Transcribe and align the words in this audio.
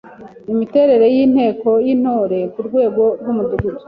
Imiterere 0.53 1.05
y’Inteko 1.15 1.69
y’Intore 1.85 2.39
ku 2.53 2.59
rwego 2.67 3.03
rw’Umudugudu 3.19 3.79